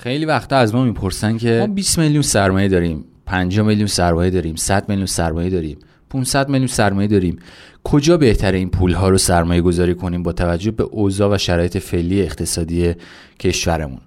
خیلی 0.00 0.24
وقتا 0.24 0.56
از 0.56 0.74
ما 0.74 0.84
می‌پرسن 0.84 1.38
که 1.38 1.56
ما 1.60 1.74
20 1.74 1.98
میلیون 1.98 2.22
سرمایه 2.22 2.68
داریم 2.68 3.04
5 3.26 3.60
میلیون 3.60 3.86
سرمایه 3.86 4.30
داریم 4.30 4.56
100 4.56 4.88
میلیون 4.88 5.06
سرمایه 5.06 5.50
داریم 5.50 5.78
500 6.10 6.48
میلیون 6.48 6.66
سرمایه 6.66 7.08
داریم. 7.08 7.38
کجا 7.84 8.16
بهتره 8.16 8.58
این 8.58 8.70
پول 8.70 8.92
ها 8.92 9.08
رو 9.08 9.18
سرمایه 9.18 9.60
گذاری 9.60 9.94
کنیم 9.94 10.22
با 10.22 10.32
توجه 10.32 10.70
به 10.70 10.82
اوضاع 10.82 11.34
و 11.34 11.38
شرایط 11.38 11.78
فعلی 11.78 12.22
اقتصادی 12.22 12.94
کشورمون؟ 13.38 14.00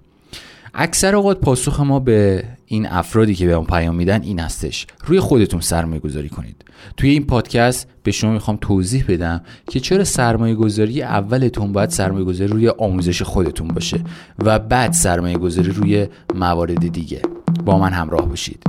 اکثر 0.74 1.16
اوقات 1.16 1.40
پاسخ 1.40 1.80
ما 1.80 2.00
به 2.00 2.44
این 2.66 2.86
افرادی 2.86 3.34
که 3.34 3.46
به 3.46 3.52
اون 3.52 3.66
پیام 3.66 3.96
میدن 3.96 4.22
این 4.22 4.40
هستش. 4.40 4.86
روی 5.06 5.20
خودتون 5.20 5.60
سرمایه 5.60 6.00
گذاری 6.00 6.28
کنید. 6.28 6.61
توی 6.96 7.10
این 7.10 7.26
پادکست 7.26 7.88
به 8.02 8.10
شما 8.10 8.32
می‌خوام 8.32 8.58
توضیح 8.60 9.04
بدم 9.08 9.40
که 9.70 9.80
چرا 9.80 10.04
سرمایه 10.04 10.54
گذاری 10.54 11.02
اولتون 11.02 11.72
باید 11.72 11.90
سرمایه 11.90 12.24
گذاری 12.24 12.52
روی 12.52 12.68
آموزش 12.68 13.22
خودتون 13.22 13.68
باشه 13.68 14.00
و 14.38 14.58
بعد 14.58 14.92
سرمایه 14.92 15.38
گذاری 15.38 15.70
روی 15.70 16.06
موارد 16.34 16.92
دیگه. 16.92 17.22
با 17.64 17.78
من 17.78 17.92
همراه 17.92 18.28
باشید. 18.28 18.62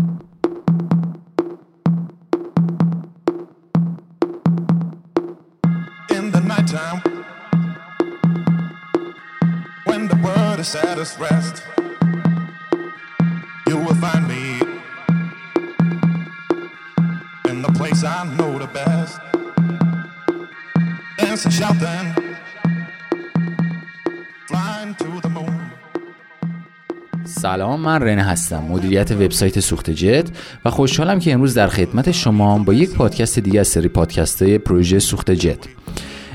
سلام 27.53 27.80
من 27.80 28.02
رنه 28.02 28.23
هستم 28.23 28.63
مدیریت 28.70 29.12
وبسایت 29.12 29.59
سوخت 29.59 29.89
جت 29.89 30.30
و 30.66 30.70
خوشحالم 30.70 31.20
که 31.20 31.34
امروز 31.34 31.54
در 31.54 31.68
خدمت 31.68 32.12
شما 32.12 32.57
با 32.57 32.73
یک 32.73 32.93
پادکست 32.93 33.40
دیگه 33.40 33.59
از 33.59 33.68
سری 33.68 33.87
پادکست 33.87 34.43
پروژه 34.43 34.99
سوخت 34.99 35.32
جت. 35.32 35.57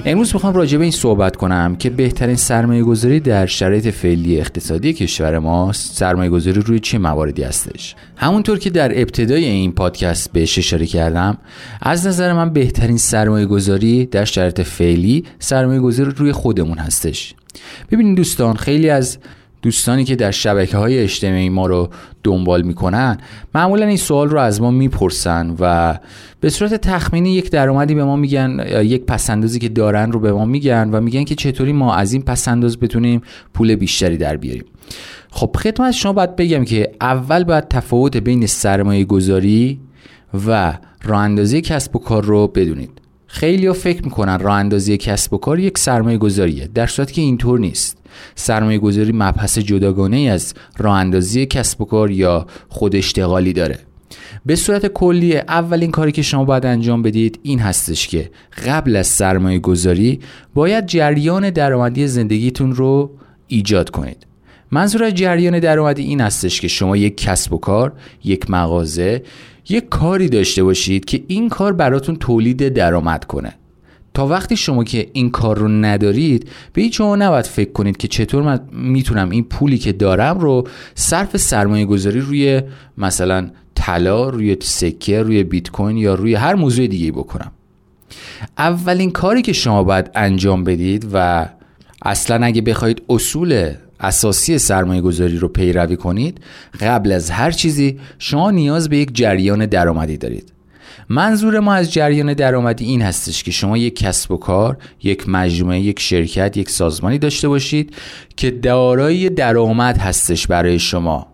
امروز 0.05 0.35
می‌خوام 0.35 0.55
راجع 0.55 0.79
به 0.79 0.83
این 0.85 0.93
صحبت 0.93 1.37
کنم 1.37 1.77
که 1.77 1.91
بهترین 1.91 2.37
سرمایه 2.37 2.83
گذاری 2.83 3.21
در 3.21 3.47
شرایط 3.47 3.89
فعلی 3.89 4.41
اقتصادی 4.41 4.93
کشور 4.93 5.39
ما 5.39 5.73
سرمایه 5.73 6.31
گذاری 6.31 6.61
روی 6.61 6.81
چه 6.81 6.99
مواردی 6.99 7.43
هستش. 7.43 7.95
همونطور 8.17 8.59
که 8.59 8.71
در 8.71 9.01
ابتدای 9.01 9.45
این 9.45 9.73
پادکست 9.73 10.33
بهش 10.33 10.59
اشاره 10.59 10.87
کردم 10.87 11.39
از 11.83 12.07
نظر 12.07 12.33
من 12.33 12.53
بهترین 12.53 12.97
سرمایه 12.97 13.47
گذاری 13.47 14.07
در 14.07 14.25
شرایط 14.25 14.61
فعلی 14.61 15.25
سرمایه 15.39 15.81
گذاری 15.81 16.11
روی 16.17 16.33
خودمون 16.33 16.79
هستش. 16.79 17.35
ببینید 17.91 18.17
دوستان 18.17 18.57
خیلی 18.57 18.91
از 18.91 19.19
دوستانی 19.63 20.05
که 20.05 20.17
در 20.17 20.31
شبکه 20.31 20.77
های 20.77 20.99
اجتماعی 20.99 21.49
ما 21.49 21.67
رو 21.67 21.89
دنبال 22.25 22.63
می‌کنن 22.63 23.19
معمولا 23.55 23.87
این 23.87 23.97
سوال 23.97 24.29
رو 24.29 24.39
از 24.39 24.61
ما 24.61 24.71
می‌پرسن 24.71 25.57
و 25.61 25.99
به 26.41 26.51
صورت 26.51 26.75
تخمینی 26.75 27.33
یک 27.33 27.51
درآمدی 27.51 27.95
به 27.95 28.05
ما 28.05 28.17
میگن 28.17 28.67
یک 28.83 29.05
پسندازی 29.05 29.59
که 29.59 29.69
دارن 29.69 30.13
رو 30.13 30.21
به 30.21 30.33
ما 30.33 30.45
میگن 30.45 30.91
و 30.93 31.01
میگن 31.01 31.25
که 31.25 31.35
چطوری 31.35 31.73
ما 31.73 31.95
از 31.95 32.13
این 32.13 32.23
پسنداز 32.23 32.81
بتونیم 32.81 33.23
پول 33.55 33.75
بیشتری 33.75 34.17
در 34.17 34.37
بیاریم. 34.37 34.65
خب 35.31 35.57
خدمت 35.57 35.93
شما 35.93 36.13
باید 36.13 36.37
بگم 36.37 36.65
که 36.65 36.91
اول 37.01 37.45
باید 37.45 37.69
تفاوت 37.69 38.17
بین 38.17 38.47
سرمایه 38.47 39.05
گذاری 39.05 39.81
و 40.47 40.79
راه 41.05 41.21
اندازی 41.21 41.61
کسب 41.61 41.97
و 41.97 41.99
کار 41.99 42.25
رو 42.25 42.47
بدونید. 42.47 42.98
خیلی 43.31 43.67
ها 43.67 43.73
فکر 43.73 44.05
می‌کنن 44.05 44.39
راه 44.39 44.55
اندازی 44.55 44.97
کسب 44.97 45.35
و 45.35 45.39
کار 45.39 45.59
یک 45.59 45.79
سرمایه 45.79 46.19
گذاریه 46.19 46.69
در 46.75 46.87
صورتی 46.87 47.15
که 47.15 47.23
اینطور 47.23 47.59
نیست. 47.59 47.99
سرمایه 48.35 48.79
گذاری 48.79 49.13
مبحث 49.13 49.59
جداگانه 49.59 50.17
از 50.17 50.55
راه 50.79 50.97
اندازی 50.97 51.47
کسب 51.47 51.81
و 51.81 51.85
کار 51.85 52.11
یا 52.11 52.47
خود 52.69 52.97
اشتغالی 52.97 53.53
داره. 53.53 53.79
به 54.47 54.57
صورت 54.57 54.87
کلی 54.87 55.37
اولین 55.37 55.91
کاری 55.91 56.13
که 56.13 56.23
شما 56.23 56.45
باید 56.45 56.67
انجام 56.67 57.03
بدید 57.03 57.41
این 57.43 57.59
هستش 57.59 58.09
که 58.09 58.31
قبل 58.67 58.97
از 58.97 59.07
سرمایه 59.07 59.59
گذاری 59.59 60.21
باید 60.55 60.87
جریان 60.87 61.51
درآمدی 61.51 62.07
زندگیتون 62.07 62.73
رو 62.73 63.11
ایجاد 63.47 63.91
کنید. 63.91 64.27
منظور 64.71 65.05
از 65.05 65.15
جریان 65.15 65.59
درآمدی 65.59 66.03
این 66.03 66.21
هستش 66.21 66.61
که 66.61 66.69
شما 66.69 66.97
یک 66.97 67.17
کسب 67.17 67.53
و 67.53 67.59
کار 67.59 67.93
یک 68.25 68.51
مغازه 68.51 69.23
یک 69.69 69.89
کاری 69.89 70.29
داشته 70.29 70.65
باشید 70.65 71.05
که 71.05 71.25
این 71.27 71.49
کار 71.49 71.73
براتون 71.73 72.17
تولید 72.17 72.69
درآمد 72.69 73.25
کنه. 73.25 73.55
تا 74.15 74.27
وقتی 74.27 74.57
شما 74.57 74.85
که 74.85 75.11
این 75.13 75.31
کار 75.31 75.59
رو 75.59 75.69
ندارید 75.69 76.49
به 76.73 76.83
هیچ 76.83 76.97
شما 76.97 77.17
نباید 77.17 77.45
فکر 77.45 77.73
کنید 77.73 77.97
که 77.97 78.09
چطور 78.09 78.43
من 78.43 78.61
می‌تونم 78.73 79.31
این 79.31 79.45
پولی 79.45 79.79
که 79.79 79.93
دارم 79.93 80.39
رو 80.39 80.69
صرف 80.95 81.37
سرمایه 81.37 81.85
گذاری 81.85 82.21
روی 82.21 82.63
مثلا 82.99 83.51
طلا 83.75 84.29
روی 84.29 84.57
سکه 84.63 85.23
روی 85.23 85.43
بیت 85.43 85.71
کوین 85.71 85.97
یا 85.97 86.15
روی 86.15 86.35
هر 86.35 86.55
موضوع 86.55 86.87
دیگه 86.87 87.13
بکنم. 87.13 87.53
اولین 88.59 89.11
کاری 89.11 89.43
که 89.43 89.53
شما 89.53 89.85
باید 89.85 90.11
انجام 90.15 90.65
بدید 90.65 91.07
و 91.13 91.49
اصلا 92.03 92.47
اگه 92.47 92.63
بخواید 92.63 93.03
اصول 93.09 93.73
اساسی 94.01 94.59
سرمایه 94.59 95.01
گذاری 95.01 95.37
رو 95.37 95.49
پیروی 95.49 95.97
کنید 95.97 96.41
قبل 96.81 97.13
از 97.13 97.31
هر 97.31 97.51
چیزی 97.51 98.01
شما 98.19 98.51
نیاز 98.51 98.89
به 98.89 98.97
یک 98.97 99.15
جریان 99.15 99.67
درآمدی 99.67 100.17
دارید. 100.17 100.53
منظور 101.09 101.61
ما 101.61 101.75
از 101.75 101.93
جریان 101.93 102.35
درآمدی 102.35 102.85
این 102.85 103.03
هستش 103.03 103.43
که 103.43 103.51
شما 103.51 103.79
یک 103.79 103.97
کسب 103.97 104.31
و 104.31 104.37
کار 104.37 104.77
یک 105.03 105.29
مجموعه 105.29 105.81
یک 105.81 106.01
شرکت 106.01 106.57
یک 106.57 106.71
سازمانی 106.71 107.19
داشته 107.19 107.49
باشید 107.49 107.95
که 108.37 108.51
دارای 108.51 109.29
درآمد 109.29 109.99
هستش 109.99 110.47
برای 110.47 110.79
شما. 110.79 111.27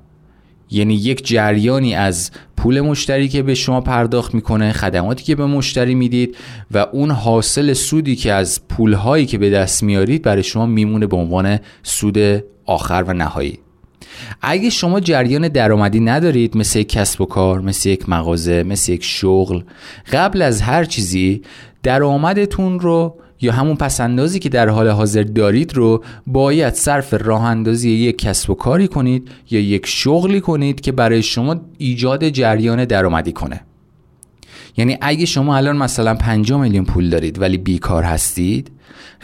یعنی 0.71 0.95
یک 0.95 1.27
جریانی 1.27 1.95
از 1.95 2.31
پول 2.65 2.81
مشتری 2.81 3.29
که 3.29 3.43
به 3.43 3.55
شما 3.55 3.81
پرداخت 3.81 4.35
می‌کنه 4.35 4.73
خدماتی 4.73 5.25
که 5.25 5.35
به 5.35 5.47
مشتری 5.47 5.95
می‌دید 5.95 6.37
و 6.71 6.79
اون 6.93 7.11
حاصل 7.11 7.73
سودی 7.73 8.17
که 8.17 8.33
از 8.33 8.69
پولهایی 8.69 9.27
که 9.27 9.39
به 9.39 9.51
دست 9.51 9.83
میارید 9.83 10.23
برای 10.23 10.43
شما 10.43 10.67
میمونه 10.67 11.07
به 11.07 11.17
عنوان 11.17 11.59
سود 11.83 12.19
آخر 12.67 13.05
و 13.07 13.13
نهایی. 13.13 13.59
اگه 14.43 14.71
شما 14.71 15.01
جریان 15.01 15.49
درآمدی 15.49 16.01
ندارید 16.01 16.57
مثل 16.57 16.79
یک 16.79 16.89
کسب 16.89 17.21
و 17.21 17.25
کار 17.25 17.61
مثل 17.61 17.89
یک 17.89 18.09
مغازه 18.09 18.63
مثل 18.63 18.93
یک 18.93 19.05
شغل 19.05 19.63
قبل 20.13 20.43
از 20.43 20.63
هر 20.63 20.85
چیزی 20.85 21.43
درآمدتون 21.83 22.81
رو 22.81 23.17
یا 23.45 23.53
همون 23.53 23.77
پسندازی 23.77 24.39
که 24.39 24.49
در 24.49 24.69
حال 24.69 24.89
حاضر 24.89 25.23
دارید 25.23 25.77
رو 25.77 26.05
باید 26.27 26.75
صرف 26.75 27.15
راه 27.15 27.45
اندازی 27.45 27.91
یک 27.91 28.19
کسب 28.19 28.51
و 28.51 28.55
کاری 28.55 28.89
کنید 28.89 29.29
یا 29.51 29.61
یک 29.61 29.87
شغلی 29.87 30.41
کنید 30.41 30.81
که 30.81 30.93
برای 30.93 31.23
شما 31.23 31.57
ایجاد 31.79 32.29
جریان 32.29 32.85
درآمدی 32.85 33.33
کنه. 33.33 33.61
یعنی 34.77 34.99
اگه 35.01 35.27
شما 35.27 35.57
الان 35.57 35.77
مثلا 35.77 36.15
5 36.15 36.53
میلیون 36.53 36.85
پول 36.85 37.11
دارید 37.11 37.41
ولی 37.41 37.59
بیکار 37.59 38.03
هستید 38.03 38.71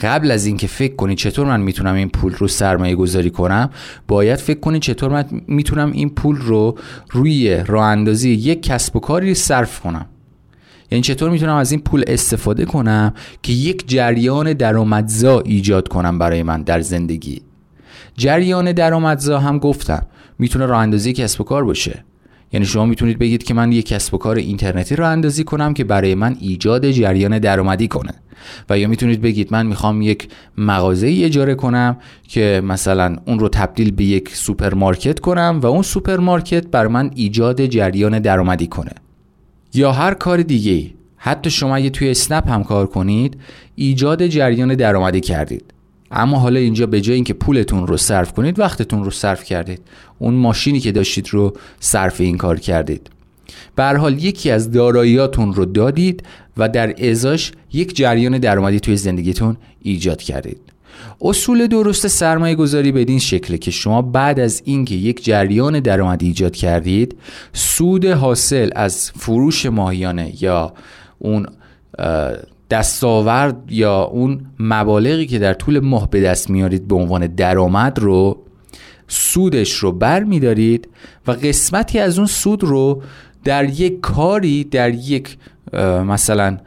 قبل 0.03 0.30
از 0.30 0.47
اینکه 0.47 0.66
فکر 0.66 0.94
کنید 0.94 1.19
چطور 1.19 1.47
من 1.47 1.60
می‌تونم 1.60 1.94
این 1.94 2.09
پول 2.09 2.32
رو 2.32 2.48
سرمایه 2.48 2.94
گذاری 2.94 3.30
کنم 3.30 3.70
باید 4.09 4.38
فکر 4.38 4.60
کنید 4.60 4.82
چطور 4.82 5.10
من 5.10 5.25
می‌تونم 5.47 5.92
این 5.92 6.10
پول 6.10 6.36
رو 6.36 6.78
روی 7.10 7.56
راه 7.66 7.84
اندازی 7.84 8.30
یک 8.30 8.62
کسب 8.62 8.97
و 8.97 9.00
کاری 9.00 9.34
صرف 9.34 9.80
کنم. 9.80 10.06
یعنی 10.91 11.03
چطور 11.03 11.31
می‌تونم 11.31 11.56
از 11.56 11.73
این 11.73 11.81
پول 11.81 12.05
استفاده 12.06 12.65
کنم 12.65 13.15
که 13.43 13.53
یک 13.53 13.89
جریان 13.89 14.53
درآمدزا 14.53 15.41
ایجاد 15.41 15.89
کنم 15.89 16.19
برای 16.19 16.43
من 16.43 16.62
در 16.62 16.81
زندگی؟ 16.81 17.43
جریان 18.17 18.73
درآمدزا 18.73 19.39
هم 19.39 19.59
گفتم 19.59 20.06
می‌تونه 20.39 20.67
راه 20.67 20.81
اندازی 20.81 21.12
کسب 21.12 21.41
و 21.41 21.45
کار 21.45 21.65
باشه. 21.65 22.05
یعنی 22.53 22.67
شما 22.67 22.87
می‌تونید 22.87 23.19
بگید 23.19 23.43
که 23.43 23.55
من 23.55 23.73
یک 23.73 23.87
کسب 23.87 24.15
و 24.15 24.19
کار 24.19 24.37
اینترنتی 24.37 24.97
رو 24.97 25.06
اندازی 25.06 25.45
کنم 25.45 25.75
که 25.75 25.84
برای 25.84 26.15
من 26.15 26.37
ایجاد 26.41 26.91
جریان 26.91 27.39
درآمدی 27.39 27.89
کنه. 27.89 28.12
و 28.71 28.78
یا 28.78 28.89
می‌تونید 28.89 29.21
بگید 29.21 29.49
من 29.53 29.67
می‌خوام 29.67 30.03
یک 30.03 30.28
مغازه 30.59 31.07
ای 31.07 31.25
اجاره 31.25 31.55
کنم 31.55 31.97
که 32.28 32.62
مثلا 32.65 33.17
اون 33.27 33.39
رو 33.39 33.49
تبدیل 33.49 33.91
به 33.91 34.05
یک 34.05 34.37
سوپرمارکت 34.37 35.21
کنم 35.21 35.61
و 35.62 35.67
اون 35.67 35.83
سوپرمارکت 35.83 36.66
بر 36.66 36.86
من 36.86 37.10
ایجاد 37.15 37.66
جریان 37.66 38.19
درآمدی 38.19 38.66
کنه. 38.66 38.93
یا 39.75 39.93
هر 39.93 40.15
کار 40.15 40.43
دیگه 40.43 40.91
حتی 41.17 41.51
شما 41.51 41.77
اگه 41.77 41.91
توی 41.91 42.11
اسنپ 42.11 42.49
هم 42.49 42.65
کار 42.65 42.87
کنید 42.87 43.37
ایجاد 43.75 44.27
جریان 44.27 44.75
درآمدی 44.75 45.21
کردید. 45.21 45.65
اما 46.11 46.39
حالا 46.39 46.61
اینجا 46.61 46.87
به 46.87 47.01
جای 47.01 47.15
اینکه 47.15 47.34
پولتون 47.34 47.87
رو 47.87 47.97
صرف 47.97 48.33
کنید 48.33 48.59
وقتتون 48.59 49.05
رو 49.05 49.11
صرف 49.11 49.45
کردید. 49.45 49.81
اون 50.19 50.34
ماشینی 50.34 50.81
که 50.81 50.93
داشتید 50.93 51.28
رو 51.28 51.57
صرف 51.81 52.21
این 52.21 52.37
کار 52.37 52.59
کردید. 52.59 53.11
به 53.77 53.84
حال 53.84 54.25
یکی 54.25 54.51
از 54.51 54.71
داراییاتون 54.71 55.55
رو 55.55 55.65
دادید 55.65 56.22
و 56.57 56.69
در 56.69 57.11
ازاش 57.11 57.53
یک 57.72 57.97
جریان 57.97 58.39
درآمدی 58.39 58.81
توی 58.81 58.97
زندگیتون 58.97 59.57
ایجاد 59.83 60.22
کردید. 60.22 60.61
اصول 61.21 61.66
درست 61.66 62.07
سرمایه 62.07 62.54
گذاری 62.54 62.92
بدین 62.92 63.19
شکله 63.19 63.59
که 63.59 63.71
شما 63.71 64.03
بعد 64.03 64.41
از 64.41 64.63
اینکه 64.65 64.95
یک 64.95 65.25
جریان 65.25 65.81
درآمدی 65.81 66.27
ایجاد 66.27 66.57
کردید 66.57 67.16
سود 67.53 68.04
حاصل 68.04 68.71
از 68.77 69.10
فروش 69.10 69.66
ماهیانه 69.66 70.42
یا 70.42 70.72
اون 71.19 71.47
دستاورد 72.71 73.57
یا 73.69 74.03
اون 74.03 74.47
مبالغی 74.59 75.27
که 75.27 75.39
در 75.39 75.54
طول 75.54 75.78
ماه 75.78 76.10
به 76.10 76.21
دست 76.21 76.51
میارید 76.51 76.89
به 76.89 76.95
عنوان 76.95 77.27
درآمد 77.27 77.98
رو 77.98 78.43
سودش 79.09 79.72
رو 79.72 79.93
بر 79.93 80.25
میدارید 80.25 80.89
و 81.27 81.33
قسمتی 81.33 81.98
از 81.98 82.19
اون 82.19 82.27
سود 82.27 82.65
رو 82.65 83.03
در 83.45 83.65
یک 83.65 84.01
کاری 84.01 84.65
در 84.65 84.95
یک 84.95 85.36
مثلا 86.07 86.59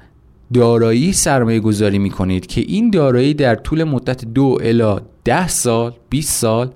دارایی 0.53 1.13
سرمایه 1.13 1.59
گذاری 1.59 1.99
می 1.99 2.09
کنید 2.09 2.45
که 2.47 2.61
این 2.61 2.89
دارایی 2.89 3.33
در 3.33 3.55
طول 3.55 3.83
مدت 3.83 4.25
دو 4.25 4.57
الا 4.61 4.99
ده 5.23 5.47
سال 5.47 5.93
20 6.09 6.31
سال 6.39 6.71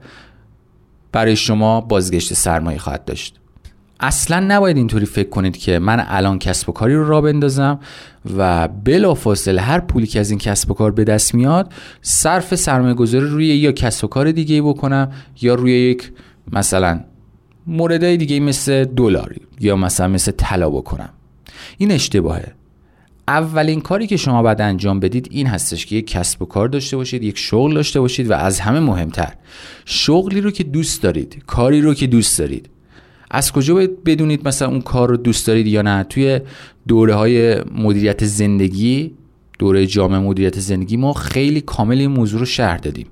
برای 1.12 1.36
شما 1.36 1.82
بازگشت 1.82 2.34
سرمایه 2.34 2.78
خواهد 2.78 3.06
داشت. 3.06 3.36
اصلا 4.00 4.40
نباید 4.40 4.78
اینطوری 4.78 5.06
فکر 5.06 5.30
کنید 5.30 5.58
که 5.58 5.80
من 5.80 6.06
الان 6.08 6.40
کسب 6.40 6.70
و 6.70 6.72
کاری 6.72 6.96
رو 6.96 7.08
را 7.08 7.22
بندازم 7.22 7.80
و 8.38 8.68
بلافاصله 8.68 9.62
هر 9.62 9.80
پولی 9.80 10.08
که 10.08 10.20
از 10.20 10.30
این 10.30 10.40
کسب 10.40 10.72
و 10.72 10.74
کار 10.74 10.92
به 10.92 11.04
دست 11.04 11.36
میاد 11.36 11.74
صرف 12.02 12.56
سرمایه 12.56 12.94
گذاری 12.94 13.26
روی 13.26 13.46
یا 13.46 13.72
کسب 13.72 14.06
و 14.06 14.08
کار 14.08 14.32
دیگه 14.32 14.62
بکنم 14.62 15.12
یا 15.42 15.56
روی 15.56 15.72
یک 15.72 16.12
مثلا 16.52 17.00
موردهای 17.68 18.18
دیگه 18.18 18.40
مثل 18.40 18.86
دلاری 18.86 19.42
یا 19.60 19.76
مثلا 19.76 20.08
مثل 20.08 20.32
طلا 20.32 20.70
بکنم. 20.70 21.10
این 21.78 21.92
اشتباهه. 21.92 22.54
اولین 23.28 23.82
کاری 23.82 24.08
که 24.08 24.18
شما 24.18 24.44
باید 24.44 24.62
انجام 24.62 25.00
بدید 25.00 25.28
این 25.32 25.48
هستش 25.48 25.86
که 25.86 25.96
یک 25.96 26.08
کسب 26.08 26.42
و 26.42 26.46
کار 26.46 26.68
داشته 26.68 26.98
باشید 26.98 27.24
یک 27.24 27.38
شغل 27.38 27.74
داشته 27.74 28.00
باشید 28.00 28.30
و 28.30 28.34
از 28.34 28.60
همه 28.60 28.80
مهمتر 28.80 29.34
شغلی 29.86 30.42
رو 30.42 30.52
که 30.52 30.64
دوست 30.64 31.04
دارید 31.04 31.44
کاری 31.48 31.82
رو 31.82 31.94
که 31.94 32.08
دوست 32.08 32.40
دارید. 32.40 32.70
از 33.32 33.52
کجا 33.52 33.74
باید 33.74 34.04
بدونید 34.04 34.48
مثلا 34.48 34.68
اون 34.68 34.82
کار 34.82 35.10
رو 35.10 35.18
دوست 35.18 35.48
دارید 35.48 35.68
یا 35.68 35.82
نه؟ 35.82 36.04
توی 36.04 36.40
دوره 36.88 37.16
های 37.16 37.62
مدیریت 37.62 38.26
زندگی 38.26 39.12
دوره 39.60 39.86
جامعه 39.86 40.20
مدیریت 40.20 40.60
زندگی 40.60 40.98
ما 40.98 41.14
خیلی 41.14 41.62
کامل 41.62 41.98
این 42.00 42.12
موضوع 42.12 42.40
رو 42.40 42.46
شرح 42.46 42.78
دادیم. 42.78 43.08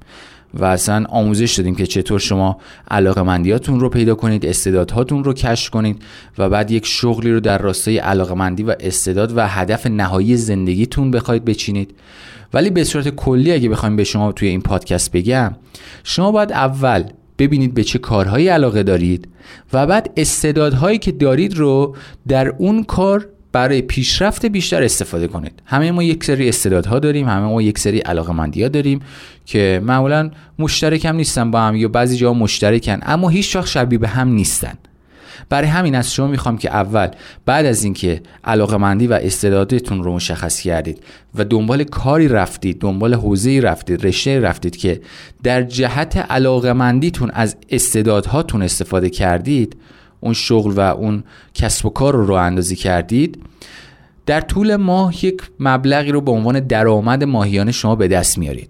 و 0.56 0.66
اصلا 0.66 1.06
آموزش 1.10 1.54
دادیم 1.54 1.76
که 1.76 1.86
چطور 1.86 2.20
شما 2.20 2.58
علاقه 2.92 3.22
مندیاتون 3.22 3.80
رو 3.80 3.90
پیدا 3.90 4.16
کنید 4.16 4.46
استعدادهاتون 4.46 5.24
رو 5.24 5.34
کشف 5.34 5.70
کنید 5.70 6.02
و 6.38 6.50
بعد 6.50 6.72
یک 6.72 6.86
شغلی 6.86 7.32
رو 7.32 7.40
در 7.40 7.58
راستای 7.58 7.98
علاقه 7.98 8.34
مندی 8.34 8.64
و 8.64 8.76
استعداد 8.80 9.38
و 9.38 9.48
هدف 9.48 9.88
نهایی 9.88 10.38
زندگیتون 10.38 11.12
بخواید 11.12 11.46
بچینید. 11.46 11.96
ولی 12.54 12.70
به 12.70 12.84
صورت 12.84 13.10
کلی 13.10 13.52
اگه 13.52 13.70
بخوایم 13.70 13.96
به 13.96 14.04
شما 14.04 14.32
توی 14.32 14.48
این 14.48 14.62
پادکست 14.62 15.12
بگم 15.12 15.56
شما 16.04 16.32
باید 16.32 16.52
اول 16.52 17.04
ببینید 17.40 17.74
به 17.74 17.84
چه 17.84 18.00
کارهایی 18.00 18.48
علاقه 18.48 18.84
دارید 18.84 19.28
و 19.74 19.88
بعد 19.88 20.10
استعدادهایی 20.18 20.98
که 20.98 21.12
دارید 21.12 21.58
رو 21.58 21.96
در 22.28 22.48
اون 22.48 22.84
کار 22.84 23.28
برای 23.56 23.82
پیشرفت 23.82 24.46
بیشتر 24.46 24.84
استفاده 24.84 25.28
کنید. 25.28 25.62
همه 25.66 25.92
ما 25.92 26.04
یک 26.04 26.24
سری 26.24 26.50
استعدادها 26.50 27.00
داریم 27.00 27.30
همه 27.30 27.46
ما 27.46 27.62
یک 27.62 27.80
سری 27.80 28.00
علاقه 28.00 28.34
ها 28.34 28.68
داریم 28.68 29.00
که 29.46 29.82
معمولا 29.84 30.32
مشترک 30.60 31.06
هم 31.06 31.16
نیستن 31.16 31.52
با 31.52 31.62
هم 31.62 31.76
یا 31.76 31.88
بعضی 31.88 32.18
جا 32.18 32.34
مشترکن 32.34 33.00
اما 33.02 33.30
هیچ 33.30 33.56
وقت 33.56 33.68
شبیه 33.68 34.00
به 34.00 34.08
هم 34.08 34.28
نیستن. 34.28 34.74
برای 35.50 35.68
همین 35.68 35.96
از 35.96 36.14
شما 36.14 36.28
می‌خوام 36.28 36.58
که 36.58 36.70
اول 36.70 37.08
بعد 37.46 37.66
از 37.66 37.84
اینکه 37.84 38.22
علاقه 38.44 38.78
مندی 38.78 39.08
و 39.08 39.14
استعدادتون 39.14 40.04
رو 40.04 40.16
مشخص 40.16 40.60
کردید 40.60 41.04
و 41.36 41.46
دنبال 41.46 41.84
کاری 41.84 42.28
رفتید 42.28 42.80
دنبال 42.80 43.14
حوزه 43.14 43.60
رفتید 43.60 44.06
رشته 44.06 44.40
رفتید 44.40 44.78
که 44.78 45.02
در 45.44 45.64
جهت 45.64 46.18
علاقه 46.18 46.74
مندیتون 46.74 47.32
از 47.34 47.56
استعدادهاتون 47.70 48.62
استفاده 48.62 49.10
کردید 49.10 49.76
اون 50.26 50.34
شغل 50.34 50.72
و 50.72 50.80
اون 50.80 51.24
کسب 51.54 51.86
و 51.86 51.90
کار 51.90 52.16
رو 52.16 52.26
رو 52.26 52.34
اندازی 52.34 52.76
کردید 52.76 53.44
در 54.26 54.42
طول 54.42 54.76
ماه 54.76 55.26
یک 55.26 55.42
مبلغی 55.60 56.12
رو 56.12 56.22
به 56.22 56.32
عنوان 56.32 56.60
درآمد 56.60 57.24
ماهیانه 57.24 57.72
شما 57.72 57.96
به 57.96 58.08
دست 58.08 58.38
میارید. 58.38 58.70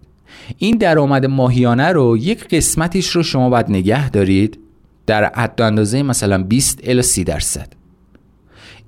این 0.57 0.77
درآمد 0.77 1.25
ماهیانه 1.25 1.87
رو 1.87 2.17
یک 2.17 2.47
قسمتیش 2.47 3.09
رو 3.09 3.23
شما 3.23 3.49
باید 3.49 3.69
نگه 3.69 4.09
دارید 4.09 4.59
در 5.05 5.33
حد 5.35 5.61
اندازه 5.61 6.03
مثلا 6.03 6.43
20 6.43 6.79
الی 6.83 7.01
30 7.01 7.23
درصد. 7.23 7.73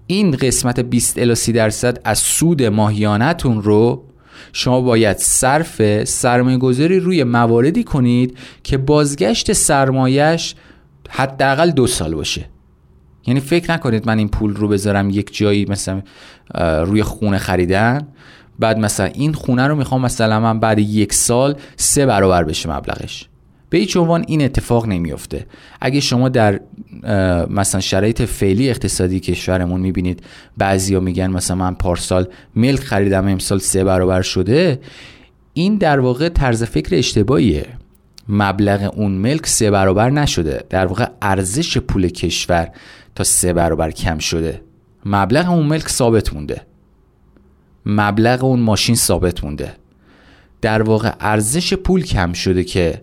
این 0.08 0.32
قسمت 0.32 0.80
20 0.80 1.20
الی 1.20 1.36
30 1.36 1.52
درصد 1.52 2.02
از 2.04 2.20
سود 2.20 2.64
ماهیانتون 2.64 3.62
رو 3.62 4.04
شما 4.54 4.82
باید 4.82 5.18
صرف 5.18 6.04
سرمایه 6.04 6.58
گذاری 6.58 7.00
روی 7.00 7.24
مواردی 7.24 7.84
کنید 7.84 8.38
که 8.64 8.78
بازگشت 8.78 9.54
سرمایش 9.54 10.56
حداقل 11.10 11.72
دو 11.72 11.88
سال 11.88 12.16
باشه. 12.16 12.57
یعنی 13.28 13.40
فکر 13.40 13.72
نکنید 13.72 14.08
من 14.08 14.18
این 14.18 14.30
پول 14.30 14.56
رو 14.56 14.68
بذارم 14.68 15.10
یک 15.10 15.36
جایی 15.36 15.66
مثلا 15.70 16.02
روی 16.86 17.04
خونه 17.04 17.38
خریدن. 17.38 18.08
بعد 18.60 18.80
مثلا 18.80 19.06
این 19.06 19.34
خونه 19.34 19.68
رو 19.68 19.76
می‌خوام 19.76 20.02
مثلا 20.02 20.40
من 20.40 20.60
بعد 20.60 20.80
یک 20.80 21.14
سال 21.14 21.56
سه 21.76 22.06
برابر 22.06 22.44
بشه 22.44 22.70
مبلغش. 22.70 23.28
به 23.70 23.78
هیچ 23.78 23.98
عنوان 23.98 24.26
این 24.28 24.42
اتفاق 24.42 24.88
نمیافته. 24.88 25.46
اگه 25.82 26.00
شما 26.00 26.30
در 26.30 26.60
مثلا 27.50 27.82
شرایط 27.82 28.22
فعلی 28.22 28.70
اقتصادی 28.70 29.20
کشورمون 29.20 29.82
می‌بینید 29.82 30.24
بعضیا 30.58 31.00
میگن 31.00 31.28
مثلا 31.28 31.58
من 31.58 31.74
پارسال 31.74 32.28
ملک 32.56 32.80
خریدم 32.80 33.28
امسال 33.28 33.60
سه 33.60 33.84
برابر 33.84 34.22
شده. 34.22 34.80
این 35.54 35.76
در 35.76 36.00
واقع 36.00 36.30
طرز 36.30 36.64
فکر 36.64 36.96
اشتباهیه. 36.96 37.66
مبلغ 38.30 38.94
اون 38.96 39.12
ملک 39.12 39.48
سه 39.48 39.72
برابر 39.72 40.10
نشده. 40.10 40.64
در 40.70 40.86
واقع 40.86 41.06
ارزش 41.22 41.78
پول 41.78 42.08
کشور 42.08 42.70
تا 43.18 43.24
سه 43.24 43.54
برابر 43.54 43.92
کم 43.92 44.18
شده. 44.18 44.62
مبلغ 45.06 45.50
اون 45.50 45.66
ملک 45.66 45.90
ثابت 45.90 46.34
مونده. 46.34 46.62
مبلغ 47.86 48.44
اون 48.44 48.60
ماشین 48.60 48.96
ثابت 48.96 49.44
مونده. 49.44 49.74
در 50.62 50.82
واقع 50.82 51.12
ارزش 51.20 51.74
پول 51.74 52.04
کم 52.04 52.34
شده 52.34 52.64
که 52.64 53.02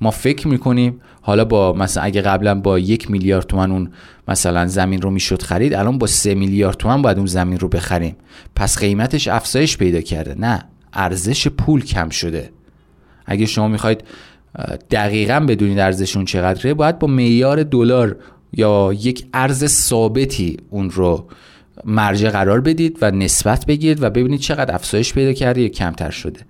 ما 0.00 0.10
فکر 0.10 0.48
می‌کنیم 0.48 1.00
حالا 1.20 1.44
با 1.44 1.72
مثلا 1.72 2.02
اگه 2.02 2.22
قبلا 2.22 2.60
با 2.60 2.78
یک 2.78 3.10
میلیارد 3.10 3.46
تومن 3.46 3.70
اون 3.70 3.92
مثلا 4.28 4.66
زمین 4.66 5.02
رو 5.02 5.10
می‌شد 5.10 5.42
خرید 5.42 5.74
الان 5.74 5.98
با 5.98 6.06
سه 6.06 6.34
میلیارد 6.34 6.76
تومن 6.76 7.02
باید 7.02 7.16
اون 7.16 7.26
زمین 7.26 7.58
رو 7.58 7.68
بخریم. 7.68 8.16
پس 8.56 8.78
قیمتش 8.78 9.28
افزایش 9.28 9.76
پیدا 9.76 10.00
کرده. 10.00 10.34
نه 10.38 10.64
ارزش 10.92 11.48
پول 11.48 11.84
کم 11.84 12.08
شده. 12.08 12.50
اگه 13.26 13.46
شما 13.46 13.68
می‌خواید 13.68 14.04
دقیقا 14.90 15.40
بدونید 15.48 15.78
ارزش 15.78 16.16
اون 16.16 16.24
چقدره 16.24 16.74
باید 16.74 16.98
با 16.98 17.08
معیار 17.08 17.62
دلار 17.62 18.16
یا 18.52 18.92
یک 19.00 19.26
ارز 19.34 19.64
ثابتی 19.66 20.56
اون 20.70 20.90
رو 20.90 21.28
مرجع 21.84 22.30
قرار 22.30 22.60
بدید 22.60 22.98
و 23.00 23.10
نسبت 23.10 23.66
بگیرید 23.66 24.02
و 24.02 24.10
ببینید 24.10 24.40
چقدر 24.40 24.74
افزایش 24.74 25.12
پیدا 25.12 25.32
کرده 25.32 25.60
یا 25.60 25.68
کمتر 25.68 26.10
شده. 26.10 26.40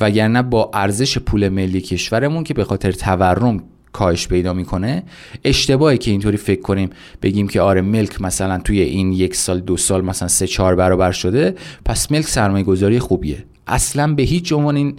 وگرنه 0.00 0.42
با 0.42 0.70
ارزش 0.74 1.18
پول 1.18 1.48
ملی 1.48 1.80
کشورمون 1.80 2.44
که 2.44 2.54
به 2.54 2.64
خاطر 2.64 2.92
تورم 2.92 3.62
کاهش 3.92 4.28
پیدا 4.28 4.52
می‌کنه 4.52 5.02
اشتباهی 5.44 5.98
که 5.98 6.10
اینطوری 6.10 6.36
فکر 6.36 6.60
کنیم. 6.60 6.90
بگیم 7.22 7.48
که 7.48 7.60
آره 7.60 7.80
ملک 7.80 8.20
مثلا 8.20 8.58
توی 8.58 8.80
این 8.80 9.12
یک 9.12 9.34
سال 9.34 9.60
دو 9.60 9.76
سال 9.76 10.04
مثلا 10.04 10.28
سه 10.28 10.46
چهار 10.46 10.74
برابر 10.74 11.12
شده 11.12 11.54
پس 11.84 12.12
ملک 12.12 12.28
سرمایه 12.28 12.64
گذاری 12.64 12.98
خوبیه. 12.98 13.44
اصلا 13.66 14.14
به 14.14 14.22
هیچ 14.22 14.52
عنوان 14.52 14.76
این 14.76 14.96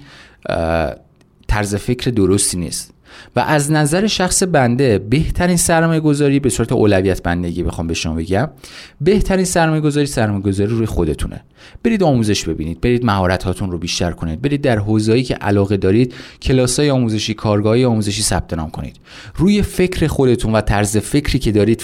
طرز 1.47 1.75
فکر 1.75 2.11
درستی 2.11 2.57
نیست. 2.57 2.93
و 3.35 3.39
از 3.39 3.71
نظر 3.71 4.07
شخص 4.07 4.43
بنده 4.43 4.99
بهترین 4.99 5.57
سرمایه 5.57 5.99
گذاری 5.99 6.39
به 6.39 6.49
صورت 6.49 6.71
اولویت 6.71 7.23
بندگی 7.23 7.63
بخوام 7.63 7.87
به 7.87 7.93
شما 7.93 8.15
بگم 8.15 8.49
بهترین 9.01 9.45
سرمایه 9.45 9.81
گذاری 9.81 10.05
سرمایه 10.05 10.41
گذاری 10.41 10.69
روی 10.69 10.85
خودتونه. 10.85 11.43
برید 11.83 12.03
آموزش 12.03 12.43
ببینید 12.47 12.81
برید 12.81 13.05
مهارت 13.05 13.43
هاتون 13.43 13.71
رو 13.71 13.77
بیشتر 13.77 14.11
کنید 14.11 14.41
برید 14.41 14.61
در 14.61 14.79
حوزه‌ای 14.79 15.23
که 15.23 15.35
علاقه 15.35 15.77
دارید 15.77 16.13
کلاسای 16.41 16.89
آموزشی 16.89 17.33
کارگاهی 17.33 17.85
آموزشی 17.85 18.21
ثبت 18.21 18.53
نام 18.53 18.69
کنید. 18.69 18.95
روی 19.35 19.61
فکر 19.61 20.07
خودتون 20.07 20.55
و 20.55 20.61
طرز 20.61 20.97
فکری 20.97 21.39
که 21.39 21.51
دارید 21.51 21.83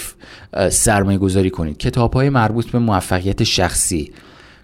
سرمایه 0.70 1.18
گذاری 1.18 1.50
کنید. 1.50 1.76
کتاب 1.76 2.12
های 2.12 2.30
مربوط 2.30 2.66
به 2.70 2.78
موفقیت 2.78 3.44
شخصی 3.44 4.12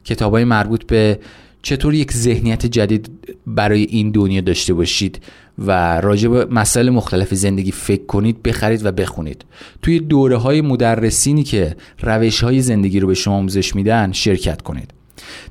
کتاب 0.05 0.33
های 0.33 0.45
مربوط 0.45 0.87
به 0.87 1.19
چطور 1.63 1.95
یک 1.95 2.13
ذهنیت 2.13 2.67
جدید 2.67 3.11
برای 3.47 3.83
این 3.83 4.11
دنیا 4.11 4.41
داشته 4.41 4.75
باشید. 4.75 5.23
و 5.59 6.01
راجع 6.01 6.29
به 6.29 6.45
مسائل 6.45 6.91
مختلف 6.91 7.35
زندگی 7.35 7.73
فکر 7.73 8.07
کنید 8.07 8.43
بخرید 8.43 8.87
و 8.87 8.93
بخونید. 8.93 9.45
توی 9.83 10.01
دوره 10.01 10.37
های 10.37 10.61
مدرسینی 10.61 11.43
که 11.43 11.77
روش 12.01 12.45
های 12.45 12.61
زندگی 12.61 13.01
رو 13.01 13.07
به 13.07 13.15
شما 13.15 13.35
آموزش 13.35 13.75
میدن 13.77 14.13
شرکت 14.13 14.63
کنید. 14.63 14.91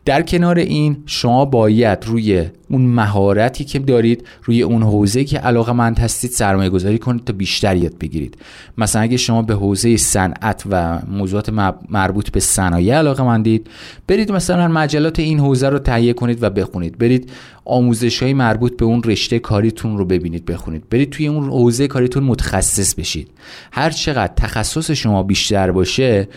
در 0.06 0.22
کنار 0.22 0.58
این 0.58 0.98
شما 1.06 1.46
باید 1.46 2.06
روی 2.06 2.46
اون 2.70 2.82
مهارتی 2.82 3.64
که 3.64 3.80
دارید 3.80 4.28
روی 4.44 4.62
اون 4.62 4.84
حوزه 4.84 5.24
که 5.24 5.38
علاقه 5.38 5.72
مند 5.72 6.00
هستید 6.00 6.32
سرمایه 6.32 6.70
گذاری 6.70 6.98
کنید 6.98 7.24
تا 7.24 7.34
بیشتر 7.34 7.76
یاد 7.76 7.98
بگیرید. 7.98 8.38
مثلا 8.78 9.02
اگه 9.02 9.18
شما 9.18 9.42
به 9.42 9.54
حوزه 9.54 9.98
صنعت 9.98 10.64
و 10.70 11.00
موضوعات 11.08 11.50
مربوط 11.90 12.32
به 12.32 12.40
صنایع 12.40 12.98
علاقه 12.98 13.24
مندید 13.24 13.68
برید 14.08 14.32
مثلا 14.32 14.68
مجلات 14.68 15.20
این 15.20 15.40
حوزه 15.40 15.70
رو 15.70 15.80
تهیه 15.80 16.14
کنید 16.14 16.44
و 16.44 16.50
بخونید. 16.50 16.98
برید 16.98 17.30
آموزش 17.66 18.24
های 18.24 18.34
مربوط 18.34 18.78
به 18.78 18.86
اون 18.86 19.04
رشته 19.04 19.40
کاریتون 19.40 19.98
رو 19.98 20.06
ببینید 20.06 20.46
بخونید. 20.46 20.90
برید 20.90 21.10
توی 21.10 21.28
اون 21.28 21.50
حوزه 21.50 21.88
کاریتون 21.88 22.24
متخصص 22.24 22.96
بشید. 22.96 23.28
هر 23.72 23.90
چقدر 23.90 24.34
تخصص 24.38 24.92
شما 24.92 25.24
بیشتر 25.24 25.72
باشه 25.72 26.28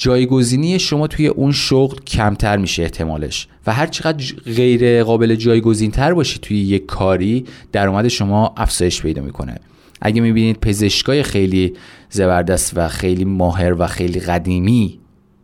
جایگزینی 0.00 0.78
شما 0.78 1.06
توی 1.06 1.26
اون 1.26 1.52
شغل 1.52 1.96
کمتر 2.06 2.56
میشه 2.56 2.82
احتمالش 2.82 3.46
و 3.66 3.72
هر 3.72 3.86
چقدر 3.86 4.24
غیر 4.56 5.04
قابل 5.04 5.34
جایگزین 5.34 5.90
تر 5.90 6.14
باشی 6.14 6.38
توی 6.38 6.56
یک 6.56 6.86
کاری 6.86 7.44
درآمد 7.72 8.08
شما 8.08 8.54
افزایش 8.56 9.02
پیدا 9.02 9.22
می‌کنه. 9.22 9.56
اگه 10.00 10.20
می‌بینید 10.20 10.60
پزشکای 10.60 11.22
خیلی 11.22 11.72
زبردست 12.10 12.72
و 12.76 12.88
خیلی 12.88 13.24
ماهر 13.24 13.74
و 13.78 13.86
خیلی 13.86 14.20
قدیمی 14.20 14.98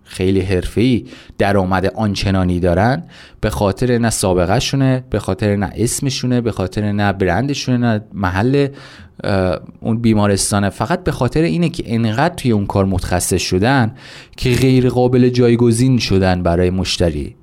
خیلی 0.06 0.40
حرفه‌ای 0.40 1.04
درآمد 1.38 1.86
آنچنانی 1.86 2.60
دارن 2.60 3.04
به 3.40 3.50
خاطر 3.50 3.98
نه 3.98 4.10
سابقه 4.10 4.58
شونه 4.58 5.04
به 5.10 5.18
خاطر 5.18 5.56
نه 5.56 5.70
اسمشونه 5.76 6.40
به 6.40 6.52
خاطر 6.52 6.92
نه 6.92 7.12
برندشونه 7.12 7.78
نه 7.78 8.00
محل 8.12 8.68
اون 9.80 9.98
بیمارستانه. 9.98 10.70
فقط 10.70 11.04
به 11.04 11.12
خاطر 11.12 11.42
اینه 11.42 11.68
که 11.68 11.82
انقدر 11.86 12.34
توی 12.34 12.50
اون 12.50 12.66
کار 12.66 12.84
متخصص 12.84 13.42
شدن 13.42 13.94
که 14.36 14.50
غیر 14.50 14.88
قابل 14.88 15.28
جایگزین 15.28 15.98
شدن 15.98 16.42
برای 16.42 16.70
مشتری. 16.70 17.36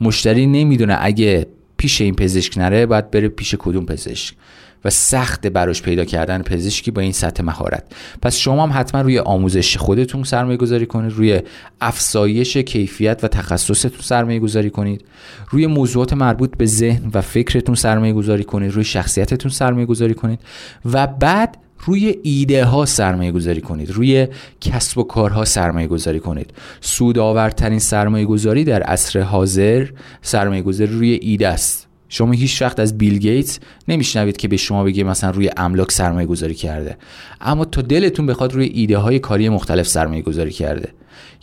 مشتری 0.00 0.46
نمی‌دونه 0.46 0.96
اگه 1.00 1.46
پیش 1.76 2.00
این 2.00 2.14
پزشک 2.14 2.58
نره 2.58 2.86
باید 2.86 3.10
بره 3.10 3.28
پیش 3.28 3.54
کدوم 3.58 3.86
پزشک. 3.86 4.34
و 4.84 4.90
سخت 4.90 5.46
براش 5.46 5.82
پیدا 5.82 6.04
کردن 6.04 6.42
پزشکی 6.42 6.90
با 6.90 7.02
این 7.02 7.12
سطح 7.12 7.42
مهارت. 7.42 7.84
پس 8.22 8.36
شما 8.36 8.62
هم 8.62 8.80
حتما 8.80 9.00
روی 9.00 9.18
آموزش 9.18 9.76
خودتون 9.76 10.24
سرمایه 10.24 10.56
گذاری 10.56 10.86
کنید 10.86 11.12
روی 11.12 11.40
افزایش 11.80 12.56
کیفیت 12.56 13.20
و 13.22 13.28
تخصصتون 13.28 14.00
سرمایه 14.00 14.38
گذاری 14.38 14.70
کنید 14.70 15.04
روی 15.50 15.66
موضوعات 15.66 16.12
مربوط 16.12 16.56
به 16.56 16.66
ذهن 16.66 17.10
و 17.14 17.20
فکرتون 17.20 17.74
سرمایه 17.74 18.12
گذاری 18.12 18.44
کنید 18.44 18.72
روی 18.72 18.84
شخصیتتون 18.84 19.50
سرمایه 19.50 19.86
گذاری 19.86 20.14
کنید 20.14 20.40
و 20.84 21.06
بعد 21.06 21.58
روی 21.84 22.18
ایده 22.22 22.64
ها 22.64 22.84
سرمایه 22.84 23.32
گذاری 23.32 23.60
کنید 23.60 23.90
روی 23.90 24.28
کسب 24.60 24.98
و 24.98 25.02
کارها 25.02 25.44
سرمایه 25.44 25.86
گذاری 25.86 26.20
کنید. 26.20 26.50
سودآورترین 26.80 27.78
سرمایه 27.78 28.24
گذاری 28.24 28.64
در 28.64 28.82
عصر 28.82 29.20
حاضر 29.20 29.88
سرمایه 30.22 30.62
گذاری 30.62 30.92
روی 30.92 31.18
ایده 31.22 31.48
است. 31.48 31.87
شما 32.08 32.32
هیچ 32.32 32.62
وقت 32.62 32.80
از 32.80 32.98
بیل 32.98 33.18
گیتس 33.18 33.58
نمیشنوید 33.88 34.36
که 34.36 34.48
به 34.48 34.56
شما 34.56 34.84
بگه 34.84 35.04
مثلا 35.04 35.30
روی 35.30 35.50
املاک 35.56 35.92
سرمایه 35.92 36.26
گذاری 36.26 36.54
کرده. 36.54 36.96
اما 37.40 37.64
تا 37.64 37.82
دلتون 37.82 38.26
بخواد 38.26 38.52
روی 38.52 38.66
ایده 38.66 38.98
های 38.98 39.18
کاری 39.18 39.48
مختلف 39.48 39.88
سرمایه 39.88 40.22
گذاری 40.22 40.50
کرده. 40.50 40.88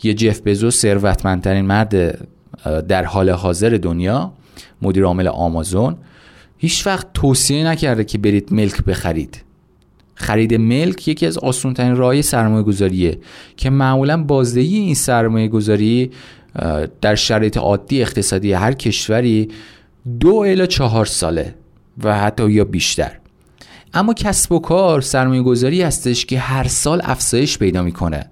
یه 0.02 0.14
جف 0.14 0.40
بزو 0.40 0.70
ثروتمندترین 0.70 1.64
مرد 1.64 2.18
در 2.88 3.04
حال 3.04 3.30
حاضر 3.30 3.78
دنیا 3.82 4.32
مدیر 4.82 5.04
عامل 5.04 5.28
آمازون 5.28 5.96
هیچ 6.58 6.86
وقت 6.86 7.06
توصیه 7.14 7.66
نکرده 7.66 8.04
که 8.04 8.18
برید 8.18 8.52
ملک 8.52 8.84
بخرید. 8.84 9.42
خرید 10.14 10.54
ملک 10.54 11.08
یکی 11.08 11.26
از 11.26 11.38
آسونترین 11.38 11.96
راه 11.96 12.22
سرمایه 12.22 12.62
گذاریه 12.62 13.18
که 13.56 13.70
معمولا 13.70 14.22
بازدهی 14.22 14.76
این 14.76 14.94
سرمایه 14.94 15.48
گذاری 15.48 16.10
در 17.00 17.14
شرایط 17.14 17.56
عادی 17.56 18.02
اقتصادی 18.02 18.52
هر 18.52 18.72
کشوری 18.72 19.48
دو 20.20 20.34
الی 20.34 20.66
چهار 20.66 21.06
ساله 21.06 21.54
و 22.04 22.18
حتی 22.18 22.50
یا 22.50 22.64
بیشتر. 22.64 23.12
اما 23.94 24.14
کسب 24.14 24.52
و 24.52 24.58
کار 24.58 25.00
سرمایه 25.00 25.42
گذاری 25.42 25.82
هستش 25.82 26.26
که 26.26 26.38
هر 26.38 26.68
سال 26.68 27.00
افزایش 27.04 27.58
پیدا 27.58 27.82
می‌کنه. 27.82 28.30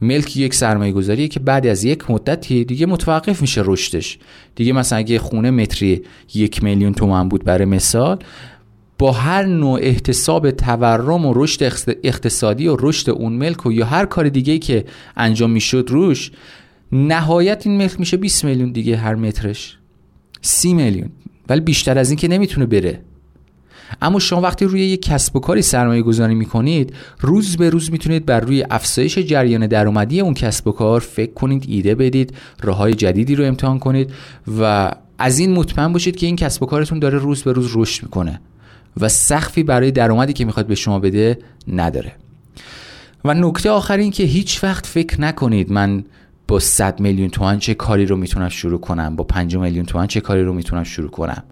ملک 0.00 0.36
یک 0.36 0.54
سرمایه 0.54 0.92
گذاریه 0.92 1.28
که 1.28 1.40
بعد 1.40 1.66
از 1.66 1.84
یک 1.84 2.10
مدتی 2.10 2.64
دیگه 2.64 2.86
متوقف 2.86 3.40
میشه 3.40 3.62
رشدش. 3.64 4.18
دیگه 4.54 4.72
مثلا 4.72 4.98
اگه 4.98 5.18
خونه 5.18 5.50
متری 5.50 6.02
یک 6.34 6.64
میلیون 6.64 6.94
تومن 6.94 7.28
بود 7.28 7.44
برای 7.44 7.64
مثال 7.64 8.18
با 8.98 9.12
هر 9.12 9.44
نوع 9.44 9.78
احتساب 9.82 10.50
تورم 10.50 11.26
و 11.26 11.32
رشد 11.36 11.72
اقتصادی 12.04 12.68
و 12.68 12.76
رشد 12.80 13.10
اون 13.10 13.32
ملک 13.32 13.66
و 13.66 13.72
یا 13.72 13.86
هر 13.86 14.06
کار 14.06 14.28
دیگه 14.28 14.58
که 14.58 14.84
انجام 15.16 15.50
می‌شد 15.50 15.86
روش 15.88 16.30
نهایت 16.92 17.66
این 17.66 17.76
ملک 17.76 18.00
میشه 18.00 18.16
20 18.16 18.44
میلیون 18.44 18.72
دیگه 18.72 18.96
هر 18.96 19.14
مترش. 19.14 19.79
سی 20.42 20.74
میلیون. 20.74 21.08
ولی 21.48 21.60
بیشتر 21.60 21.98
از 21.98 22.10
این 22.10 22.18
که 22.18 22.28
نمی‌تونه 22.28 22.66
بره. 22.66 23.00
اما 24.02 24.18
شما 24.18 24.40
وقتی 24.40 24.64
روی 24.64 24.80
یک 24.80 25.02
کسب 25.02 25.36
و 25.36 25.40
کاری 25.40 25.62
سرمایه 25.62 26.02
گذاری 26.02 26.34
می‌کنید 26.34 26.94
روز 27.20 27.56
به 27.56 27.70
روز 27.70 27.92
می‌تونید 27.92 28.26
بر 28.26 28.40
روی 28.40 28.64
افزایش 28.70 29.18
جریان 29.18 29.66
درآمدی 29.66 30.20
اون 30.20 30.34
کسب 30.34 30.68
و 30.68 30.72
کار 30.72 31.00
فکر 31.00 31.32
کنید 31.32 31.64
ایده 31.68 31.94
بدید 31.94 32.34
راه 32.62 32.92
جدیدی 32.92 33.34
رو 33.34 33.44
امتحان 33.44 33.78
کنید 33.78 34.12
و 34.60 34.90
از 35.18 35.38
این 35.38 35.52
مطمئن 35.52 35.92
باشید 35.92 36.16
که 36.16 36.26
این 36.26 36.36
کسب 36.36 36.62
و 36.62 36.66
کارتون 36.66 36.98
داره 36.98 37.18
روز 37.18 37.42
به 37.42 37.52
روز 37.52 37.70
رشد 37.74 38.02
می‌کنه 38.02 38.40
و 39.00 39.08
سخفی 39.08 39.62
برای 39.62 39.90
درآمدی 39.90 40.32
که 40.32 40.44
می‌خواد 40.44 40.66
به 40.66 40.74
شما 40.74 40.98
بده 40.98 41.38
نداره. 41.68 42.12
و 43.24 43.34
نکته 43.34 43.70
آخر 43.70 43.96
این 43.96 44.10
که 44.10 44.22
هیچ 44.22 44.64
وقت 44.64 44.86
فکر 44.86 45.20
نکنید 45.20 45.72
من 45.72 46.04
با 46.50 46.58
100 46.58 47.00
میلیون 47.00 47.28
تومان 47.28 47.58
چه 47.58 47.74
کاری 47.74 48.06
رو 48.06 48.16
می‌تونم 48.16 48.48
شروع 48.48 48.80
کنم؟ 48.80 49.16
با 49.16 49.24
5 49.24 49.56
میلیون 49.56 49.86
تومان 49.86 50.06
چه 50.06 50.20
کاری 50.20 50.42
رو 50.42 50.52
می‌تونم 50.52 50.84
شروع 50.84 51.10
کنم؟ 51.10 51.42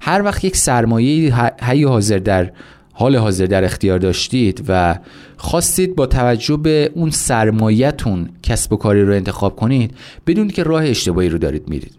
هر 0.00 0.22
وقت 0.22 0.44
یک 0.44 0.56
سرمایه 0.56 1.34
هی 1.62 1.84
حاضر 1.84 2.18
در 2.18 2.52
حال 2.92 3.16
حاضر 3.16 3.46
در 3.46 3.64
اختیار 3.64 3.98
داشتید 3.98 4.64
و 4.68 4.98
خواستید 5.36 5.96
با 5.96 6.06
توجه 6.06 6.56
به 6.56 6.90
اون 6.94 7.10
سرمایهتون 7.10 8.28
کسب 8.42 8.72
و 8.72 8.76
کاری 8.76 9.02
رو 9.02 9.12
انتخاب 9.12 9.56
کنید 9.56 9.94
بدونید 10.26 10.52
که 10.52 10.62
راه 10.62 10.84
اشتباهی 10.84 11.28
رو 11.28 11.38
دارید 11.38 11.68
میرید. 11.68 11.94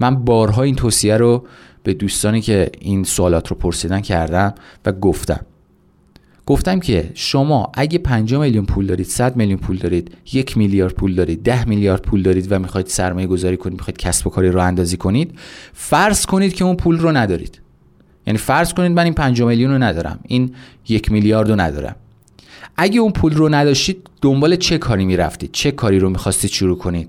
من 0.00 0.24
بارها 0.24 0.62
این 0.62 0.74
توصیه 0.74 1.16
رو 1.16 1.46
به 1.82 1.94
دوستانی 1.94 2.40
که 2.40 2.70
این 2.80 3.04
سوالات 3.04 3.48
رو 3.48 3.56
پرسیدن 3.56 4.00
کردم 4.00 4.54
و 4.86 4.92
گفتم. 4.92 5.40
گفتم 6.48 6.80
که 6.80 7.10
شما 7.14 7.72
اگه 7.74 7.98
5 7.98 8.34
میلیون 8.34 8.66
پول 8.66 8.86
دارید 8.86 9.06
100 9.06 9.36
میلیون 9.36 9.58
پول 9.58 9.76
دارید 9.76 10.16
یک 10.32 10.56
میلیارد 10.56 10.94
پول 10.94 11.14
دارید 11.14 11.42
10 11.42 11.68
میلیارد 11.68 12.02
پول 12.02 12.22
دارید 12.22 12.52
و 12.52 12.58
می‌خواید 12.58 12.86
سرمایه 12.86 13.26
گذاری 13.26 13.56
کنید 13.56 13.78
می‌خواید 13.78 13.98
کسب 13.98 14.26
و 14.26 14.30
کاری 14.30 14.50
رو 14.50 14.60
اندازی 14.60 14.96
کنید 14.96 15.38
فرض 15.72 16.26
کنید 16.26 16.54
که 16.54 16.64
اون 16.64 16.76
پول 16.76 16.98
رو 16.98 17.12
ندارید. 17.12 17.60
یعنی 18.26 18.38
فرض 18.38 18.74
کنید 18.74 18.92
من 18.92 19.04
این 19.04 19.14
5 19.14 19.42
میلیون 19.42 19.70
رو 19.70 19.78
ندارم 19.78 20.18
این 20.26 20.54
یک 20.88 21.12
میلیارد 21.12 21.50
رو 21.50 21.60
ندارم. 21.60 21.96
اگه 22.76 23.00
اون 23.00 23.12
پول 23.12 23.34
رو 23.34 23.48
نداشتید 23.48 24.06
دنبال 24.22 24.56
چه 24.56 24.78
کاری 24.78 25.04
می‌رفتید؟ 25.04 25.50
چه 25.52 25.70
کاری 25.70 25.98
رو 25.98 26.10
می‌خواستید 26.10 26.50
شروع 26.50 26.78
کنید؟ 26.78 27.08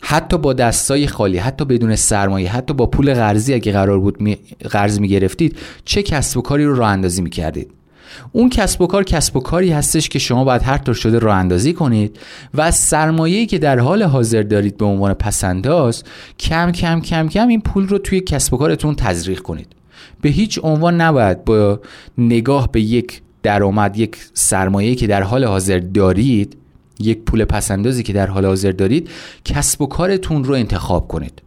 حتی 0.00 0.38
با 0.38 0.52
دستای 0.52 1.06
خالی 1.06 1.38
حتی 1.38 1.64
بدون 1.64 1.96
سرمایه 1.96 2.52
حتی 2.52 2.74
با 2.74 2.86
پول 2.86 3.14
قرضی 3.14 3.54
اگه 3.54 3.72
قرار 3.72 3.98
بود 3.98 4.20
می... 4.20 4.38
قرض 4.70 5.00
می‌گرفتید 5.00 5.56
چه 5.84 6.02
کسب 6.02 6.38
و 6.38 6.42
کاری 6.42 6.64
رو 6.64 6.74
راه 6.74 6.90
اندازی 6.90 7.22
می‌کردید؟ 7.22 7.70
اون 8.32 8.48
کسب 8.48 8.80
و 8.80 8.86
کار 8.86 9.04
کسب 9.04 9.36
و 9.36 9.40
کاری 9.40 9.70
هستش 9.70 10.08
که 10.08 10.18
شما 10.18 10.44
باید 10.44 10.62
هر 10.62 10.78
طور 10.78 10.94
شده 10.94 11.18
راه 11.18 11.36
اندازی 11.36 11.72
کنید 11.72 12.18
و 12.54 12.70
سرمایه‌ای 12.70 13.46
که 13.46 13.58
در 13.58 13.78
حال 13.78 14.02
حاضر 14.02 14.42
دارید 14.42 14.76
به 14.76 14.84
عنوان 14.84 15.14
پسنداز 15.14 16.04
کم 16.38 16.72
کم 16.72 17.00
کم 17.00 17.28
کم 17.28 17.48
این 17.48 17.60
پول 17.60 17.88
رو 17.88 17.98
توی 17.98 18.20
کسب 18.20 18.54
و 18.54 18.56
کارتون 18.56 18.94
تزریق 18.94 19.40
کنید. 19.40 19.68
به 20.20 20.28
هیچ 20.28 20.60
عنوان 20.62 21.00
نباید 21.00 21.44
با 21.44 21.80
نگاه 22.18 22.72
به 22.72 22.80
یک 22.80 23.22
درآمد 23.42 23.98
یک 23.98 24.16
سرمایه‌ای 24.34 24.94
که 24.94 25.06
در 25.06 25.22
حال 25.22 25.44
حاضر 25.44 25.78
دارید 25.78 26.56
یک 27.00 27.18
پول 27.18 27.44
پسندازی 27.44 28.02
که 28.02 28.12
در 28.12 28.26
حال 28.26 28.46
حاضر 28.46 28.72
دارید 28.72 29.10
کسب 29.44 29.82
و 29.82 29.86
کارتون 29.86 30.44
رو 30.44 30.54
انتخاب 30.54 31.08
کنید. 31.08 31.42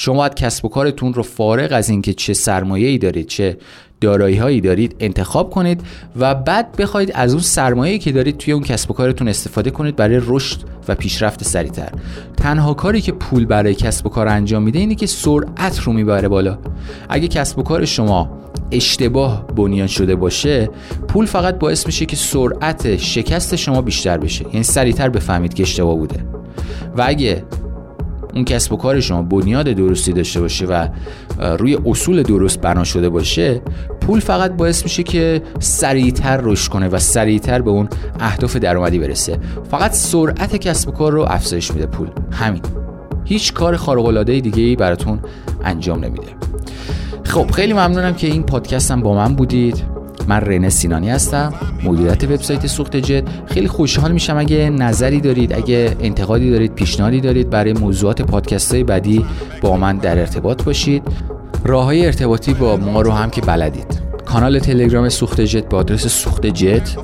شما 0.00 0.14
باید 0.14 0.34
کسب 0.34 0.64
و 0.64 0.68
کارتون 0.68 1.14
رو 1.14 1.22
فارغ 1.22 1.72
از 1.72 1.90
اینکه 1.90 2.14
چه 2.14 2.32
سرمایه‌ای 2.32 2.98
دارید 2.98 3.26
چه 3.26 3.56
دارایی 4.00 4.36
هایی 4.36 4.60
دارید 4.60 4.96
انتخاب 5.00 5.50
کنید 5.50 5.80
و 6.16 6.34
بعد 6.34 6.76
بخواید 6.76 7.12
از 7.14 7.32
اون 7.32 7.42
سرمایه 7.42 7.98
که 7.98 8.12
دارید 8.12 8.36
توی 8.36 8.52
اون 8.52 8.62
کسب 8.62 8.90
و 8.90 8.94
کارتون 8.94 9.28
استفاده 9.28 9.70
کنید 9.70 9.96
برای 9.96 10.20
رشد 10.26 10.60
و 10.88 10.94
پیشرفت 10.94 11.44
سریعتر. 11.44 11.88
تنها 12.36 12.74
کاری 12.74 13.00
که 13.00 13.12
پول 13.12 13.46
برای 13.46 13.74
کسب 13.74 14.06
و 14.06 14.08
کار 14.08 14.28
انجام 14.28 14.62
میده 14.62 14.78
اینه 14.78 14.94
که 14.94 15.06
سرعت 15.06 15.80
رو 15.80 15.92
می‌بره 15.92 16.28
بالا. 16.28 16.58
اگه 17.08 17.28
کسب 17.28 17.58
و 17.58 17.62
کار 17.62 17.84
شما 17.84 18.38
اشتباه 18.70 19.46
بنیان 19.46 19.86
شده 19.86 20.16
باشه 20.16 20.70
پول 21.08 21.26
فقط 21.26 21.58
باعث 21.58 21.86
میشه 21.86 22.06
که 22.06 22.16
سرعت 22.16 22.96
شکست 22.96 23.56
شما 23.56 23.82
بیشتر 23.82 24.18
بشه. 24.18 24.44
یعنی 24.44 24.62
سریعتر 24.62 25.08
بفهمید 25.08 25.54
که 25.54 25.62
اشتباه 25.62 25.96
بوده. 25.96 26.24
و 26.96 27.04
اگه 27.06 27.44
اون 28.34 28.44
کسب 28.44 28.72
و 28.72 28.76
کار 28.76 29.00
شما 29.00 29.22
بنیاد 29.22 29.68
درستی 29.68 30.12
داشته 30.12 30.40
باشه 30.40 30.66
و 30.66 30.88
روی 31.58 31.78
اصول 31.86 32.22
درست 32.22 32.60
بنا 32.60 32.84
شده 32.84 33.08
باشه 33.08 33.60
پول 34.00 34.20
فقط 34.20 34.52
باعث 34.52 34.82
میشه 34.82 35.02
که 35.02 35.42
سریعتر 35.58 36.40
رشد 36.42 36.70
کنه 36.70 36.88
و 36.88 36.98
سریعتر 36.98 37.62
به 37.62 37.70
اون 37.70 37.88
اهداف 38.20 38.56
درآمدی 38.56 38.98
برسه. 38.98 39.38
فقط 39.70 39.92
سرعت 39.92 40.56
کسب 40.56 40.88
و 40.88 40.92
کار 40.92 41.12
رو 41.12 41.26
افزایش 41.28 41.70
میده 41.70 41.86
پول. 41.86 42.08
همین. 42.32 42.62
هیچ 43.24 43.52
کار 43.52 43.76
خارق 43.76 44.04
العاده 44.04 44.40
دیگه 44.40 44.62
ای 44.62 44.76
براتون 44.76 45.20
انجام 45.64 46.04
نمیده. 46.04 46.28
خب 47.24 47.50
خیلی 47.50 47.72
ممنونم 47.72 48.14
که 48.14 48.26
این 48.26 48.42
پادکست 48.42 48.90
هم 48.90 49.02
با 49.02 49.14
من 49.14 49.34
بودید. 49.34 49.97
من 50.28 50.40
رنه 50.40 50.68
سینانی 50.68 51.10
هستم. 51.10 51.54
مدیریت 51.84 52.24
وبسایت 52.24 52.66
سوخت 52.66 52.96
جت. 52.96 53.24
خیلی 53.46 53.68
خوشحال 53.68 54.12
میشم 54.12 54.36
اگه 54.36 54.70
نظری 54.70 55.20
دارید 55.20 55.52
اگه 55.52 55.96
انتقادی 56.00 56.50
دارید 56.50 56.74
پیشنهادی 56.74 57.20
دارید 57.20 57.50
برای 57.50 57.72
موضوعات 57.72 58.22
پادکست 58.22 58.74
های 58.74 58.84
بعدی 58.84 59.24
با 59.62 59.76
من 59.76 59.96
در 59.96 60.18
ارتباط 60.18 60.62
باشید. 60.62 61.02
راه 61.64 61.84
های 61.84 62.06
ارتباطی 62.06 62.54
با 62.54 62.76
ما 62.76 63.00
رو 63.00 63.10
هم 63.10 63.30
که 63.30 63.40
بلدید. 63.40 64.00
کانال 64.24 64.58
تلگرام 64.58 65.08
سوخت 65.08 65.40
جت 65.40 65.68
با 65.68 65.78
آدرس 65.78 66.06
سوخت 66.06 66.46
جت. 66.46 66.96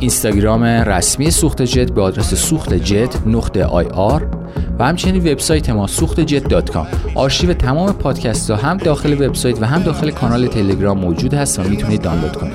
اینستاگرام 0.00 0.64
رسمی 0.64 1.30
سوخت 1.30 1.62
جت 1.62 1.92
به 1.92 2.02
آدرس 2.02 2.34
سوخت 2.34 2.74
جت 2.74 3.16
نقطه 3.26 3.64
آی 3.64 3.86
آر. 3.86 4.43
و 4.78 4.84
همچنین 4.84 5.32
وبسایت 5.32 5.70
ما 5.70 5.86
سوخت 5.86 6.20
جت 6.20 6.76
آرشیو 7.14 7.54
تمام 7.54 7.92
پادکست 7.92 8.50
ها 8.50 8.56
هم 8.56 8.76
داخل 8.76 9.12
وبسایت 9.12 9.62
و 9.62 9.66
هم 9.66 9.82
داخل 9.82 10.10
کانال 10.10 10.46
تلگرام 10.46 10.98
موجود 10.98 11.34
هست 11.34 11.58
و 11.58 11.62
می‌تونید 11.62 12.02
دانلود 12.02 12.36
کنید. 12.36 12.54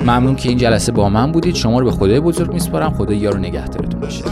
ممنون 0.00 0.36
که 0.36 0.48
این 0.48 0.58
جلسه 0.58 0.92
با 0.92 1.08
من 1.08 1.32
بودید. 1.32 1.54
شما 1.54 1.78
رو 1.78 1.84
به 1.84 1.92
خدای 1.92 2.20
بزرگ 2.20 2.52
میسپارم. 2.52 2.94
خدا 2.94 3.14
یار 3.14 3.36
و 3.36 3.38
نگهدارتون 3.38 4.00
باشه. 4.00 4.24